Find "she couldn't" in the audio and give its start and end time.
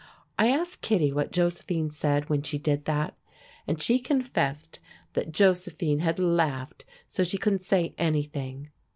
7.23-7.61